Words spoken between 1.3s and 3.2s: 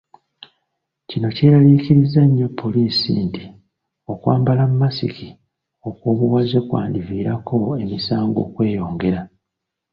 kyeraliikirizza nnyo poliisi